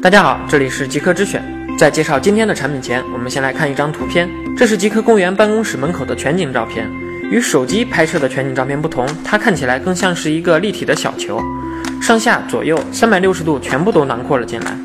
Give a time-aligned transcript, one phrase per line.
[0.00, 1.42] 大家好，这里是极客之选。
[1.76, 4.30] 在介绍今天的产品前，我们先来看一张图片。
[4.56, 6.88] 这是极客公园办公室门口的全景照片。
[7.32, 11.42] 与手机拍摄的全景照片不同，它看起来更像是一个立体的小球，
[12.00, 14.78] 上下左右三百六十度全部都囊括了进来。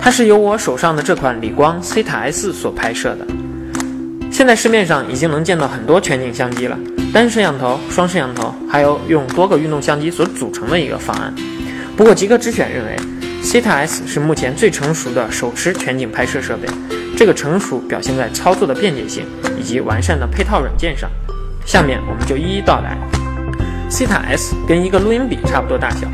[0.00, 3.24] 它是由我手上的这款理光 c 塔 S 所拍摄的。
[4.32, 6.76] 现在市面上已经能见到很多全景相机了，
[7.14, 11.32] 单摄像头、双摄像头，还有用多个运动相机所组成的一个方案。
[11.96, 12.96] 不过极客之选认为。
[13.42, 16.68] C 塔 S 是目前最成熟的手持全景拍摄设备，
[17.16, 19.24] 这个成熟表现在操作的便捷性
[19.58, 21.10] 以及完善的配套软件上。
[21.64, 22.96] 下面我们就一一道来。
[23.88, 26.06] c 塔 S 跟一个录音笔差不多大小，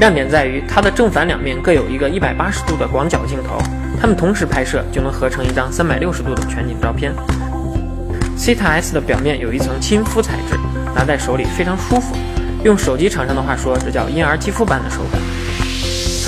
[0.00, 3.58] 亮点在于它的正反两面各有一个一百八十度的广角镜头，
[4.00, 7.12] 它们同时拍摄就能合成一张三百六十度的全景照片。
[8.36, 10.58] c 塔 S 的表面有一层亲肤材质，
[10.94, 12.16] 拿在手里非常舒服，
[12.64, 15.20] 用手机厂商的话说，这叫婴儿肌肤般的手感。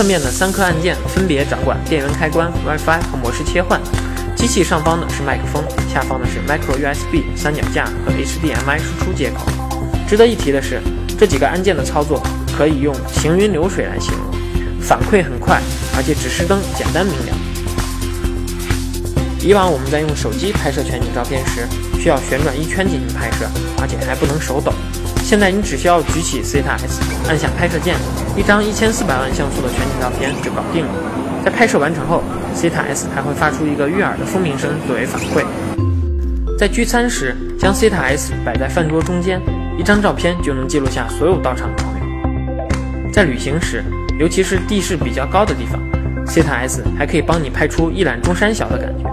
[0.00, 3.78] 侧面的三颗按键分别掌管电源开关、WiFi 和模式切换。
[4.34, 9.44] 机器上方的是麦克风，下方的是 Micro USB 三脚架和 HDMI 输出接口。
[10.08, 10.80] 值得一提的是，
[11.18, 12.22] 这几个按键的操作
[12.56, 15.60] 可以用行云流水来形容，反馈很快，
[15.94, 17.36] 而且指示灯简单明了。
[19.42, 21.68] 以往我们在用手机拍摄全景照片时，
[22.00, 23.44] 需要旋转一圈进行拍摄，
[23.78, 24.72] 而且还不能手抖。
[25.22, 27.94] 现在你只需要举起 c 塔 S，按下拍摄键，
[28.36, 30.92] 一张一千四百万像素的全景照片就搞定了。
[31.44, 35.44] 在拍摄完成后 c 塔 S 还会发出一个悦耳的蜂鸣声作为反馈。
[36.58, 39.40] 在聚餐时，将 c 塔 S 摆在饭桌中间，
[39.78, 43.12] 一张照片就能记录下所有到场的朋友。
[43.12, 43.84] 在旅行时，
[44.18, 45.80] 尤其是地势比较高的地方
[46.26, 49.08] c 塔 S 还可以帮你拍出一览众山小的感觉。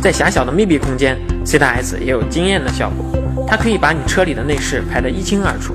[0.00, 3.21] 在狭小的密闭空间 c 塔 S 也有惊艳的效果。
[3.46, 5.74] 它可以把你车里的内饰拍得一清二楚，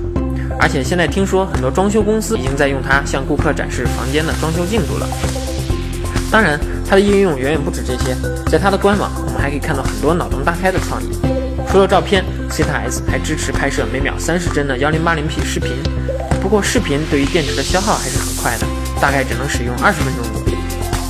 [0.59, 5.07] 而且现在听说很多装修公司已经在用它向顾客展示房间的装修进度了。
[6.31, 8.15] 当然，它的应用远远不止这些，
[8.51, 11.09] 在它的官网，我们还可以看到很多脑洞大开的创意。
[11.69, 15.71] 除了照片 c 塔 S 还支持拍摄每秒三十帧的幺零八零 P 视频，
[16.41, 18.65] 不过视频对于电池的消耗还是很快的，
[19.01, 20.57] 大概只能使用二十分钟左右。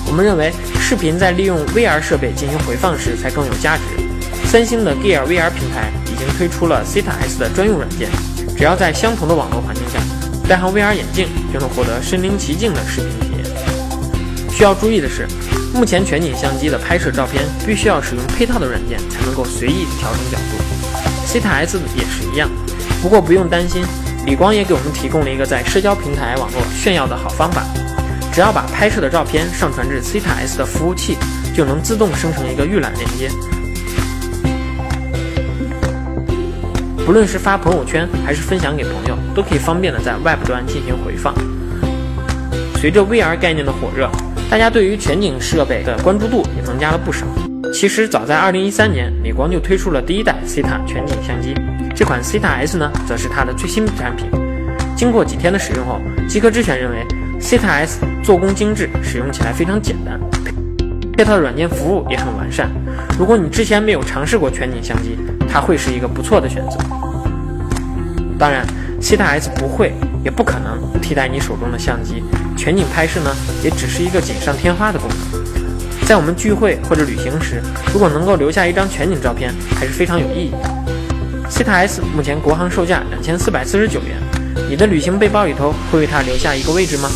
[0.08, 3.84] 我们认为，视频在利用 VR 设备进行回放时才更有价值。
[4.48, 5.92] 三星的 Gear VR 平台。
[6.18, 8.10] 已经推出了 c 塔 S 的专用软件，
[8.58, 10.00] 只要在相同的网络环境下
[10.50, 13.46] 戴上 VR 眼镜，就能获得身临其境的视频体验。
[14.50, 15.28] 需要注意的是，
[15.76, 20.58] 目前全景相机的拍摄照片必须要使用配套的软件才能够随意调整角度
[21.28, 22.50] ，c 塔 S 也是一样。
[23.00, 23.86] 不过不用担心，
[24.26, 27.64] 理光也给我们提供了一个在社交平台网络炫耀的好方法，
[28.34, 31.16] 只要把拍摄的照片上传至 c 塔 S 的服务器，
[31.56, 33.30] 就能自动生成一个预览链接。
[37.08, 41.34] 不论是发朋友圈还是分享给朋友，都可以方便的在 Web 端进行回放。
[42.76, 44.10] 随着 VR 概念的火热，
[44.52, 47.26] 大家对于全景设备的关注度也增加了不少。
[47.74, 51.56] 其实早在2013年，美光就推出了第一代 Cita 全景相机，
[51.96, 54.26] 这款 Cita S 呢，则是它的最新产品。
[54.94, 56.98] 经过几天的使用后，极客之选认为
[57.40, 60.20] Cita S 做工精致，使用起来非常简单，
[61.14, 62.70] 配套的软件服务也很完善。
[63.18, 65.18] 如果你之前没有尝试过全景相机，
[65.50, 66.78] 它会是一个不错的选择。
[68.38, 68.66] 当然
[69.02, 69.94] c 塔 S 不会
[70.24, 72.24] 也不可能替代你手中的相机，
[72.56, 75.18] 全景拍摄呢，也只是一个锦上添花的功能。
[76.06, 77.62] 在我们聚会或者旅行时，
[77.94, 81.50] 如果能够留下一张全景照片，还是非常有意义的。
[81.50, 84.18] c 塔 S 目前国行售价两千四百四十九元，
[84.70, 87.10] 你的旅行背包里头会为它留下一个位置吗？